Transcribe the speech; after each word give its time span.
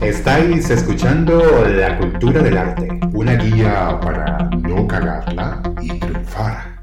Estáis 0.00 0.68
escuchando 0.70 1.64
La 1.68 1.96
Cultura 1.96 2.42
del 2.42 2.58
Arte, 2.58 2.88
una 3.12 3.34
guía 3.34 3.98
para 4.00 4.50
no 4.50 4.86
cagarla 4.86 5.62
y 5.80 5.98
triunfar. 5.98 6.80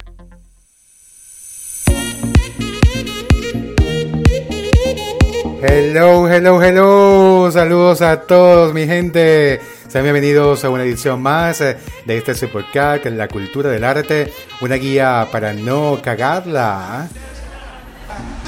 Hello, 5.62 6.30
hello, 6.30 6.63
hello. 6.63 7.52
Saludos 7.52 8.02
a 8.02 8.21
todos, 8.21 8.73
mi 8.73 8.88
gente. 8.88 9.59
Sean 9.90 10.04
bienvenidos 10.04 10.63
a 10.63 10.70
una 10.70 10.84
edición 10.84 11.21
más 11.21 11.59
eh, 11.62 11.77
de 12.05 12.18
este 12.18 12.34
Supercat, 12.35 13.05
La 13.07 13.27
Cultura 13.27 13.70
del 13.70 13.84
Arte, 13.84 14.32
una 14.62 14.76
guía 14.76 15.27
para 15.32 15.52
no 15.52 15.99
cagarla 16.02 17.09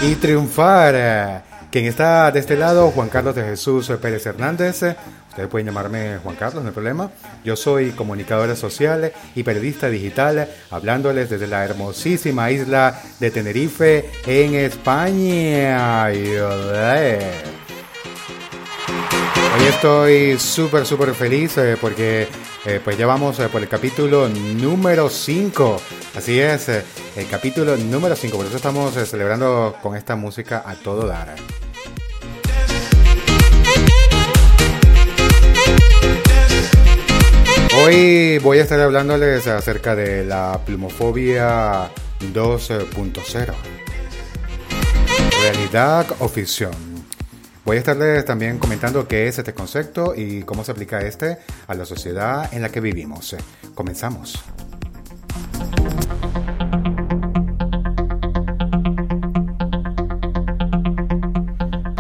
y 0.02 0.16
triunfar. 0.16 1.51
Quien 1.72 1.86
está 1.86 2.30
de 2.32 2.42
este 2.42 2.58
lado, 2.58 2.92
Juan 2.92 3.08
Carlos 3.08 3.34
de 3.34 3.44
Jesús 3.44 3.90
Pérez 4.02 4.26
Hernández. 4.26 4.84
Ustedes 5.30 5.48
pueden 5.48 5.68
llamarme 5.68 6.18
Juan 6.22 6.36
Carlos, 6.36 6.62
no 6.62 6.68
hay 6.68 6.74
problema. 6.74 7.10
Yo 7.46 7.56
soy 7.56 7.92
comunicadora 7.92 8.58
social 8.58 9.14
y 9.36 9.44
periodista 9.44 9.88
digital, 9.88 10.50
hablándoles 10.70 11.30
desde 11.30 11.48
la 11.48 11.64
hermosísima 11.64 12.52
isla 12.52 13.02
de 13.22 13.32
Tenerife, 13.32 14.10
en 14.28 14.56
España. 14.56 16.08
Hoy 19.54 19.68
estoy 19.70 20.38
súper, 20.40 20.86
súper 20.86 21.14
feliz 21.14 21.58
eh, 21.58 21.78
porque 21.80 22.28
eh, 22.66 22.82
pues 22.84 22.98
ya 22.98 23.06
vamos 23.06 23.40
eh, 23.40 23.48
por 23.48 23.62
el 23.62 23.70
capítulo 23.70 24.28
número 24.28 25.10
5. 25.10 25.82
Así 26.18 26.38
es, 26.38 26.68
el 26.68 27.28
capítulo 27.30 27.78
número 27.78 28.18
5. 28.18 28.36
Por 28.36 28.46
eso 28.46 28.58
estamos 28.58 28.94
celebrando 28.94 29.76
con 29.82 29.96
esta 29.96 30.18
música 30.18 30.64
a 30.66 30.76
todo 30.76 31.08
dar. 31.08 31.36
Hoy 37.74 38.38
voy 38.40 38.58
a 38.58 38.64
estar 38.64 38.82
hablándoles 38.82 39.48
acerca 39.48 39.96
de 39.96 40.26
la 40.26 40.60
plumofobia 40.66 41.90
2.0. 42.20 43.54
Realidad 45.42 46.06
o 46.20 46.28
ficción. 46.28 46.74
Voy 47.64 47.78
a 47.78 47.80
estarles 47.80 48.26
también 48.26 48.60
comentando 48.60 49.08
qué 49.08 49.30
es 49.30 49.38
este 49.38 49.54
concepto 49.54 50.14
y 50.14 50.44
cómo 50.44 50.66
se 50.66 50.74
aplica 50.74 51.00
este 51.00 51.38
a 51.68 51.74
la 51.74 51.86
sociedad 51.86 52.54
en 52.54 52.62
la 52.62 52.70
que 52.70 52.82
vivimos. 52.82 53.38
Comenzamos. 53.74 54.38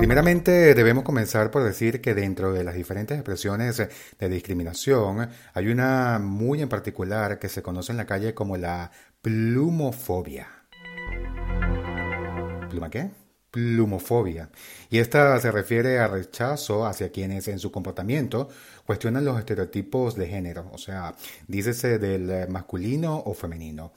Primeramente 0.01 0.73
debemos 0.73 1.03
comenzar 1.03 1.51
por 1.51 1.63
decir 1.63 2.01
que 2.01 2.15
dentro 2.15 2.51
de 2.53 2.63
las 2.63 2.73
diferentes 2.73 3.15
expresiones 3.15 3.87
de 4.17 4.29
discriminación 4.29 5.29
hay 5.53 5.67
una 5.67 6.17
muy 6.17 6.59
en 6.59 6.69
particular 6.69 7.37
que 7.37 7.49
se 7.49 7.61
conoce 7.61 7.91
en 7.91 7.99
la 7.99 8.07
calle 8.07 8.33
como 8.33 8.57
la 8.57 8.89
plumofobia. 9.21 10.47
¿Pluma 12.71 12.89
qué? 12.89 13.11
Plumofobia. 13.51 14.49
Y 14.89 14.97
esta 14.97 15.39
se 15.39 15.51
refiere 15.51 15.99
a 15.99 16.07
rechazo 16.07 16.87
hacia 16.87 17.11
quienes 17.11 17.47
en 17.47 17.59
su 17.59 17.71
comportamiento 17.71 18.49
cuestionan 18.87 19.23
los 19.23 19.37
estereotipos 19.37 20.15
de 20.15 20.27
género, 20.27 20.67
o 20.73 20.79
sea, 20.79 21.13
dícese 21.47 21.99
del 21.99 22.49
masculino 22.49 23.21
o 23.23 23.35
femenino. 23.35 23.91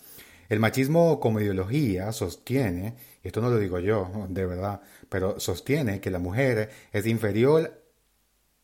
El 0.51 0.61
machismo 0.61 1.21
como 1.21 1.41
ideología 1.41 2.13
sostiene, 2.13 2.95
y 3.23 3.29
esto 3.29 3.41
no 3.41 3.49
lo 3.49 3.59
digo 3.59 3.79
yo, 3.79 4.27
de 4.29 4.45
verdad, 4.45 4.83
pero 5.15 5.39
sostiene 5.39 6.01
que 6.01 6.11
la 6.11 6.19
mujer 6.19 6.71
es 6.91 7.07
inferior, 7.07 7.85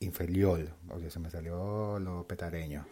inferior, 0.01 0.75
oye, 0.89 1.09
se 1.09 1.21
me 1.21 1.31
salió 1.31 2.01
lo 2.01 2.27
petareño. 2.27 2.85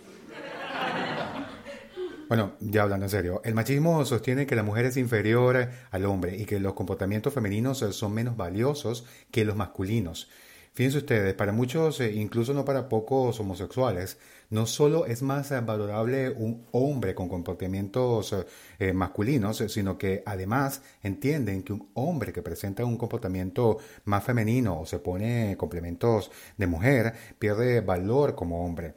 Bueno, 2.29 2.53
ya 2.61 2.85
hablando 2.85 3.07
en 3.07 3.11
serio, 3.11 3.41
el 3.45 3.57
machismo 3.57 4.05
sostiene 4.05 4.47
que 4.47 4.55
la 4.55 4.63
mujer 4.63 4.85
es 4.85 4.97
inferior 4.97 5.71
al 5.91 6.05
hombre 6.05 6.37
y 6.37 6.45
que 6.45 6.61
los 6.61 6.75
comportamientos 6.75 7.35
femeninos 7.35 7.79
son 7.79 8.15
menos 8.15 8.37
valiosos 8.37 9.05
que 9.33 9.45
los 9.45 9.57
masculinos. 9.57 10.31
Fíjense 10.79 10.99
ustedes, 10.99 11.35
para 11.35 11.51
muchos, 11.51 11.99
eh, 11.99 12.13
incluso 12.13 12.55
no 12.55 12.65
para 12.65 12.89
pocos 12.89 13.41
homosexuales, 13.41 14.17
no 14.51 14.65
solo 14.65 15.07
es 15.07 15.23
más 15.23 15.51
valorable 15.67 16.31
un 16.31 16.69
hombre 16.71 17.17
con 17.17 17.29
comportamientos 17.29 18.33
eh, 18.79 18.93
masculinos, 18.93 19.57
sino 19.57 19.99
que 19.99 20.23
además 20.25 20.81
entienden 21.03 21.65
que 21.65 21.73
un 21.73 21.91
hombre 21.95 22.33
que 22.33 22.43
presenta 22.43 22.85
un 22.85 22.97
comportamiento 22.97 23.79
más 24.05 24.23
femenino 24.23 24.79
o 24.83 24.87
se 24.87 25.01
pone 25.01 25.57
complementos 25.57 26.31
de 26.57 26.69
mujer 26.69 27.13
pierde 27.41 27.81
valor 27.81 28.37
como 28.37 28.65
hombre. 28.65 28.95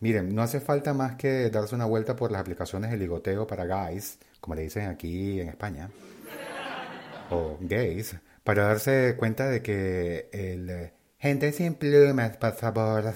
Miren, 0.00 0.34
no 0.34 0.42
hace 0.42 0.58
falta 0.58 0.94
más 0.94 1.14
que 1.14 1.48
darse 1.48 1.76
una 1.76 1.86
vuelta 1.86 2.16
por 2.16 2.32
las 2.32 2.40
aplicaciones 2.40 2.90
de 2.90 2.96
ligoteo 2.96 3.46
para 3.46 3.66
guys, 3.66 4.18
como 4.40 4.56
le 4.56 4.62
dicen 4.62 4.88
aquí 4.88 5.40
en 5.40 5.50
España, 5.50 5.90
o 7.30 7.56
gays, 7.60 8.16
para 8.42 8.64
darse 8.64 9.14
cuenta 9.16 9.48
de 9.48 9.62
que 9.62 10.28
el 10.32 10.98
Gente 11.20 11.52
sin 11.52 11.74
plumas, 11.74 12.38
por 12.38 12.52
favor. 12.54 13.12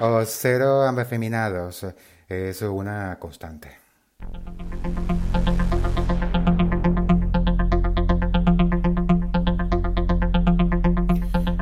O 0.00 0.24
cero 0.24 0.82
ambefeminados. 0.82 1.86
Es 2.28 2.62
una 2.62 3.16
constante. 3.20 3.70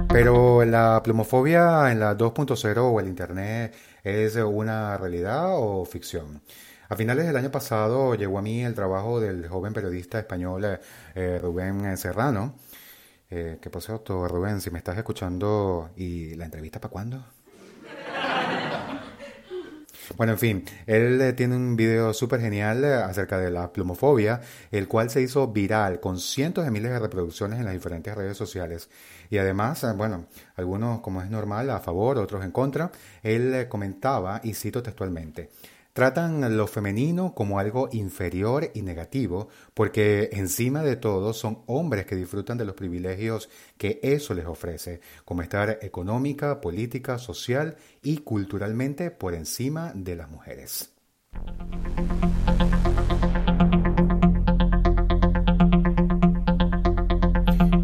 Pero 0.09 0.65
la 0.65 1.03
plumofobia 1.05 1.93
en 1.93 2.01
la 2.01 2.17
2.0 2.17 2.79
o 2.79 3.01
el 3.01 3.09
Internet 3.09 3.75
es 4.03 4.37
una 4.37 4.97
realidad 4.97 5.49
o 5.51 5.85
ficción. 5.85 6.41
A 6.89 6.97
finales 6.97 7.27
del 7.27 7.37
año 7.37 7.51
pasado 7.51 8.15
llegó 8.15 8.39
a 8.39 8.43
mí 8.43 8.65
el 8.65 8.75
trabajo 8.75 9.21
del 9.21 9.47
joven 9.47 9.75
periodista 9.75 10.19
español 10.19 10.79
eh, 11.15 11.39
Rubén 11.39 11.99
Serrano, 11.99 12.55
eh, 13.35 13.59
¿Qué 13.63 13.71
pasó, 13.71 13.93
doctor 13.93 14.31
Rubén? 14.31 14.61
Si 14.61 14.71
me 14.71 14.77
estás 14.77 14.99
escuchando, 14.99 15.89
¿y 15.97 16.35
la 16.35 16.45
entrevista 16.45 16.81
para 16.81 16.93
cuándo? 16.93 17.25
Bueno, 20.17 20.33
en 20.33 20.39
fin, 20.39 20.65
él 20.85 21.21
eh, 21.23 21.33
tiene 21.33 21.55
un 21.57 21.77
video 21.77 22.13
súper 22.13 22.41
genial 22.41 22.85
eh, 22.85 22.95
acerca 22.95 23.39
de 23.39 23.51
la 23.51 23.73
plumofobia, 23.73 24.43
el 24.71 24.87
cual 24.87 25.09
se 25.09 25.23
hizo 25.23 25.47
viral 25.49 26.01
con 26.01 26.19
cientos 26.19 26.65
de 26.65 26.71
miles 26.71 26.91
de 26.91 26.99
reproducciones 26.99 27.61
en 27.61 27.65
las 27.65 27.73
diferentes 27.73 28.15
redes 28.15 28.37
sociales. 28.37 28.91
Y 29.31 29.39
además, 29.39 29.87
bueno, 29.97 30.27
algunos, 30.57 31.01
como 31.01 31.23
es 31.23 31.31
normal, 31.31 31.71
a 31.71 31.79
favor, 31.79 32.19
otros 32.19 32.45
en 32.45 32.51
contra. 32.51 32.91
Él 33.23 33.69
comentaba, 33.69 34.41
y 34.43 34.53
cito 34.53 34.83
textualmente, 34.83 35.51
Tratan 35.93 36.57
lo 36.57 36.67
femenino 36.67 37.35
como 37.35 37.59
algo 37.59 37.91
inferior 37.93 38.71
y 38.75 38.81
negativo, 38.81 39.49
porque 39.75 40.31
encima 40.33 40.83
de 40.83 40.97
todo 40.97 41.35
son 41.35 41.63
hombres 41.67 42.07
que 42.07 42.17
disfrutan 42.17 42.57
de 42.57 42.65
los 42.65 42.75
privilegios 42.75 43.51
que 43.77 44.01
eso 44.03 44.33
les 44.33 44.47
ofrece, 44.47 45.01
como 45.27 45.43
estar 45.43 45.79
económica, 45.83 46.63
política, 46.63 47.19
social 47.19 47.77
y 48.03 48.19
culturalmente 48.19 49.11
por 49.11 49.35
encima 49.35 49.93
de 49.95 50.17
las 50.17 50.31
mujeres. 50.31 50.95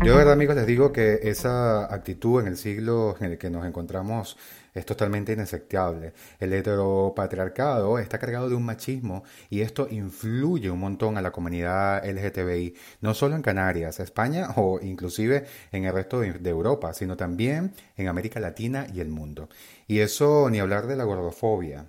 Yo 0.08 0.14
de 0.14 0.20
verdad 0.20 0.32
amigos 0.32 0.56
les 0.56 0.66
digo 0.66 0.90
que 0.90 1.20
esa 1.24 1.92
actitud 1.92 2.40
en 2.40 2.46
el 2.46 2.56
siglo 2.56 3.14
en 3.20 3.32
el 3.32 3.36
que 3.36 3.50
nos 3.50 3.66
encontramos 3.66 4.38
es 4.72 4.86
totalmente 4.86 5.34
inaceptable. 5.34 6.14
El 6.40 6.54
heteropatriarcado 6.54 7.98
está 7.98 8.18
cargado 8.18 8.48
de 8.48 8.54
un 8.54 8.64
machismo 8.64 9.22
y 9.50 9.60
esto 9.60 9.86
influye 9.90 10.70
un 10.70 10.80
montón 10.80 11.18
a 11.18 11.20
la 11.20 11.30
comunidad 11.30 12.08
LGTBI, 12.08 12.74
no 13.02 13.12
solo 13.12 13.36
en 13.36 13.42
Canarias, 13.42 14.00
España 14.00 14.48
o 14.56 14.80
inclusive 14.80 15.44
en 15.72 15.84
el 15.84 15.92
resto 15.92 16.20
de, 16.20 16.48
Europa, 16.48 16.94
sino 16.94 17.14
también 17.14 17.74
en 17.94 18.08
América 18.08 18.40
Latina 18.40 18.86
y 18.90 19.00
el 19.00 19.10
mundo. 19.10 19.50
Y 19.86 19.98
eso 19.98 20.48
ni 20.48 20.58
hablar 20.58 20.86
de 20.86 20.96
la 20.96 21.04
gordofobia, 21.04 21.84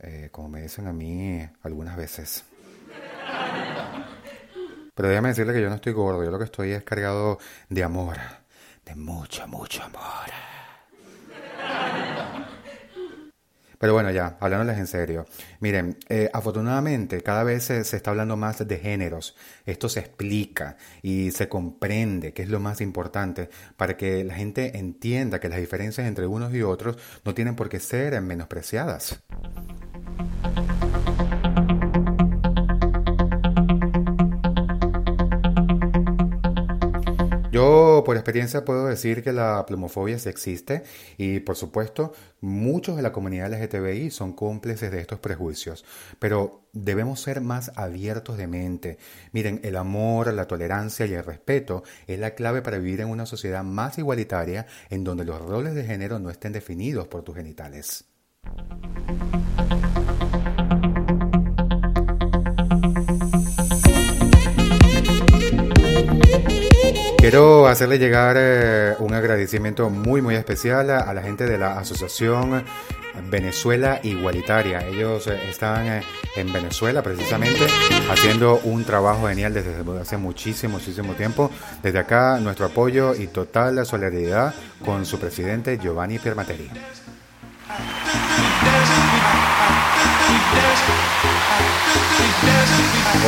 eh, 0.00 0.28
como 0.32 0.48
me 0.48 0.62
dicen 0.62 0.88
a 0.88 0.92
mí 0.92 1.48
algunas 1.62 1.96
veces. 1.96 2.46
Pero 4.94 5.08
déjame 5.08 5.30
decirle 5.30 5.52
que 5.52 5.62
yo 5.62 5.68
no 5.68 5.76
estoy 5.76 5.92
gordo, 5.92 6.24
yo 6.24 6.30
lo 6.30 6.38
que 6.38 6.44
estoy 6.44 6.72
es 6.72 6.84
cargado 6.84 7.38
de 7.68 7.82
amor, 7.82 8.16
de 8.84 8.94
mucho, 8.94 9.46
mucho 9.48 9.82
amor. 9.82 10.30
Pero 13.84 13.92
bueno, 13.92 14.10
ya, 14.10 14.38
hablándoles 14.40 14.78
en 14.78 14.86
serio. 14.86 15.26
Miren, 15.60 15.98
eh, 16.08 16.30
afortunadamente 16.32 17.22
cada 17.22 17.44
vez 17.44 17.64
se, 17.64 17.80
está 17.80 18.12
hablando 18.12 18.34
más 18.34 18.66
de 18.66 18.78
géneros. 18.78 19.36
Esto 19.66 19.90
se 19.90 20.00
explica 20.00 20.78
y 21.02 21.32
se 21.32 21.50
comprende, 21.50 22.32
que 22.32 22.42
es 22.44 22.48
lo 22.48 22.60
más 22.60 22.80
importante, 22.80 23.50
para 23.76 23.98
que 23.98 24.24
la 24.24 24.36
gente 24.36 24.78
entienda 24.78 25.38
que 25.38 25.50
las 25.50 25.58
diferencias 25.58 26.06
entre 26.06 26.26
unos 26.26 26.54
y 26.54 26.62
otros 26.62 26.96
no 27.26 27.34
tienen 27.34 27.56
por 27.56 27.68
qué 27.68 27.78
ser 27.78 28.18
menospreciadas. 28.22 29.20
Yo 37.54 38.02
por 38.04 38.16
experiencia 38.16 38.64
puedo 38.64 38.86
decir 38.86 39.22
que 39.22 39.32
la 39.32 39.64
plumofobia 39.64 40.18
sí 40.18 40.28
existe 40.28 40.82
y 41.16 41.38
por 41.38 41.54
supuesto 41.54 42.12
muchos 42.40 42.96
de 42.96 43.02
la 43.02 43.12
comunidad 43.12 43.52
LGTBI 43.52 44.10
son 44.10 44.32
cómplices 44.32 44.90
de 44.90 44.98
estos 44.98 45.20
prejuicios, 45.20 45.84
pero 46.18 46.62
debemos 46.72 47.20
ser 47.20 47.40
más 47.42 47.70
abiertos 47.76 48.38
de 48.38 48.48
mente. 48.48 48.98
Miren, 49.30 49.60
el 49.62 49.76
amor, 49.76 50.34
la 50.34 50.48
tolerancia 50.48 51.06
y 51.06 51.14
el 51.14 51.22
respeto 51.22 51.84
es 52.08 52.18
la 52.18 52.34
clave 52.34 52.60
para 52.60 52.78
vivir 52.78 53.02
en 53.02 53.08
una 53.08 53.24
sociedad 53.24 53.62
más 53.62 53.98
igualitaria 53.98 54.66
en 54.90 55.04
donde 55.04 55.24
los 55.24 55.40
roles 55.40 55.76
de 55.76 55.84
género 55.84 56.18
no 56.18 56.30
estén 56.30 56.52
definidos 56.52 57.06
por 57.06 57.22
tus 57.22 57.36
genitales. 57.36 58.04
Quiero 67.24 67.66
hacerle 67.68 67.98
llegar 67.98 68.36
eh, 68.38 68.96
un 68.98 69.14
agradecimiento 69.14 69.88
muy 69.88 70.20
muy 70.20 70.34
especial 70.34 70.90
a, 70.90 71.14
la 71.14 71.22
gente 71.22 71.46
de 71.46 71.56
la 71.56 71.78
Asociación 71.78 72.62
Venezuela 73.30 73.98
Igualitaria. 74.02 74.86
Ellos 74.86 75.26
eh, 75.28 75.40
están 75.48 75.86
eh, 75.86 76.02
en 76.36 76.52
Venezuela 76.52 77.02
precisamente 77.02 77.66
haciendo 78.10 78.60
un 78.64 78.84
trabajo 78.84 79.26
genial 79.26 79.54
desde 79.54 79.74
hace 79.98 80.18
muchísimo, 80.18 80.74
muchísimo 80.74 81.14
tiempo. 81.14 81.50
Desde 81.82 81.98
acá 81.98 82.38
nuestro 82.40 82.66
apoyo 82.66 83.14
y 83.14 83.28
total 83.28 83.86
solidaridad 83.86 84.54
con 84.84 85.06
su 85.06 85.18
presidente 85.18 85.78
Giovanni 85.78 86.18
Piermateri. 86.18 86.68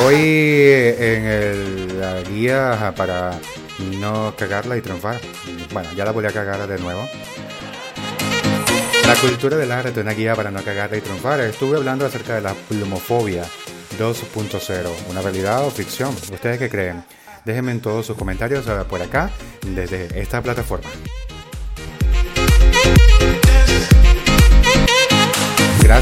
Hoy 0.05 0.17
en 0.17 1.25
el, 1.25 1.99
la 1.99 2.21
guía 2.21 2.93
para 2.95 3.41
no 3.79 4.35
cagarla 4.37 4.77
y 4.77 4.81
triunfar. 4.81 5.21
Bueno, 5.73 5.93
ya 5.95 6.05
la 6.05 6.13
voy 6.13 6.27
a 6.27 6.33
cagar 6.33 6.67
de 6.67 6.79
nuevo. 6.79 7.09
La 9.07 9.15
cultura 9.15 9.57
del 9.57 9.71
arte, 9.71 10.01
una 10.01 10.13
guía 10.13 10.35
para 10.35 10.51
no 10.51 10.63
cagarla 10.63 10.97
y 10.97 11.01
triunfar. 11.01 11.41
Estuve 11.41 11.77
hablando 11.77 12.07
acerca 12.07 12.35
de 12.35 12.41
la 12.41 12.55
plumofobia 12.55 13.45
2.0, 13.99 14.89
una 15.09 15.23
realidad 15.23 15.65
o 15.65 15.71
ficción. 15.71 16.15
¿Ustedes 16.33 16.59
qué 16.59 16.69
creen? 16.69 17.05
Déjenme 17.45 17.71
en 17.73 17.81
todos 17.81 18.05
sus 18.05 18.17
comentarios 18.17 18.67
eh, 18.67 18.73
por 18.89 19.01
acá, 19.01 19.31
desde 19.63 20.21
esta 20.21 20.43
plataforma. 20.43 20.89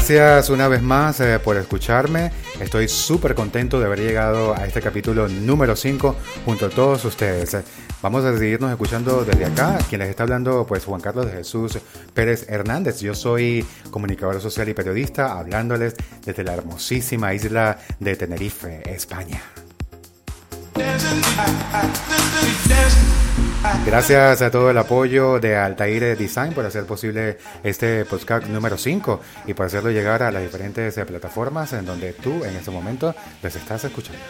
Gracias 0.07 0.51
una 0.51 0.67
vez 0.67 0.83
más 0.83 1.19
eh, 1.19 1.39
por 1.39 1.57
escucharme. 1.57 2.31
Estoy 2.59 2.87
súper 2.87 3.33
contento 3.33 3.79
de 3.79 3.87
haber 3.87 4.01
llegado 4.01 4.55
a 4.55 4.63
este 4.67 4.79
capítulo 4.79 5.27
número 5.27 5.75
5 5.75 6.15
junto 6.45 6.67
a 6.67 6.69
todos 6.69 7.03
ustedes. 7.05 7.57
Vamos 8.03 8.23
a 8.23 8.37
seguirnos 8.37 8.69
escuchando 8.69 9.25
desde 9.25 9.45
acá. 9.45 9.79
Quien 9.89 10.01
les 10.01 10.11
está 10.11 10.21
hablando, 10.21 10.63
pues 10.67 10.85
Juan 10.85 11.01
Carlos 11.01 11.25
de 11.25 11.31
Jesús 11.31 11.79
Pérez 12.13 12.45
Hernández. 12.47 12.99
Yo 12.99 13.15
soy 13.15 13.65
comunicador 13.89 14.39
social 14.39 14.69
y 14.69 14.75
periodista, 14.75 15.39
hablándoles 15.39 15.95
desde 16.23 16.43
la 16.43 16.53
hermosísima 16.53 17.33
isla 17.33 17.79
de 17.99 18.15
Tenerife, 18.15 18.83
España. 18.85 19.41
Gracias 23.85 24.41
a 24.41 24.51
todo 24.51 24.71
el 24.71 24.77
apoyo 24.77 25.39
de 25.39 25.55
Altair 25.55 26.17
Design 26.17 26.53
por 26.53 26.65
hacer 26.65 26.85
posible 26.85 27.37
este 27.63 28.05
podcast 28.05 28.47
número 28.47 28.77
5 28.77 29.21
y 29.47 29.53
por 29.53 29.67
hacerlo 29.67 29.91
llegar 29.91 30.23
a 30.23 30.31
las 30.31 30.41
diferentes 30.41 30.93
plataformas 30.95 31.73
en 31.73 31.85
donde 31.85 32.13
tú 32.13 32.43
en 32.43 32.55
este 32.55 32.71
momento 32.71 33.13
les 33.41 33.55
estás 33.55 33.83
escuchando. 33.83 34.21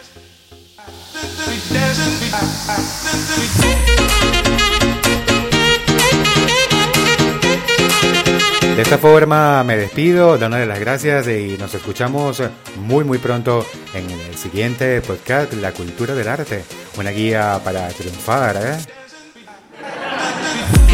De 8.76 8.82
esta 8.82 8.98
forma 8.98 9.64
me 9.64 9.74
despido, 9.74 10.36
dándole 10.36 10.66
las 10.66 10.78
gracias 10.78 11.26
y 11.28 11.56
nos 11.58 11.72
escuchamos 11.74 12.42
muy 12.76 13.04
muy 13.04 13.16
pronto 13.16 13.64
en 13.94 14.10
el 14.10 14.36
siguiente 14.36 15.00
podcast 15.00 15.54
La 15.54 15.72
Cultura 15.72 16.14
del 16.14 16.28
Arte, 16.28 16.62
una 16.98 17.08
guía 17.08 17.58
para 17.64 17.88
triunfar 17.88 18.56
¿eh? 18.56 18.76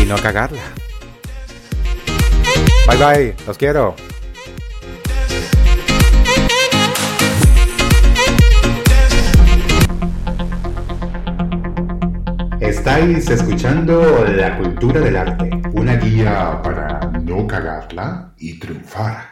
y 0.00 0.06
no 0.06 0.16
cagarla. 0.16 0.62
Bye 2.86 2.96
bye, 2.98 3.34
los 3.48 3.58
quiero. 3.58 3.96
Estáis 12.60 13.28
escuchando 13.28 14.24
La 14.36 14.56
Cultura 14.56 15.00
del 15.00 15.16
Arte, 15.16 15.50
una 15.72 15.96
guía 15.96 16.60
para 16.62 16.91
no 17.32 17.46
cagarla 17.46 18.34
y 18.36 18.58
triunfar. 18.58 19.31